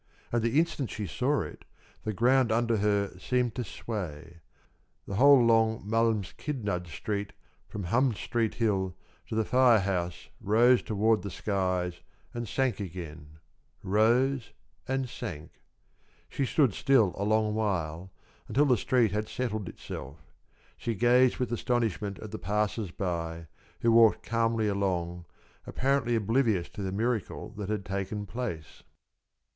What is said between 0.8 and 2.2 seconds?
she saw it, the